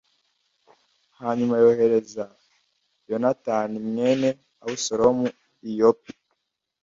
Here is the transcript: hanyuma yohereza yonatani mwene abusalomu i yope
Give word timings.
hanyuma 1.19 1.53
yohereza 1.63 2.23
yonatani 3.09 3.77
mwene 3.89 4.29
abusalomu 4.61 5.27
i 5.69 5.71
yope 5.79 6.11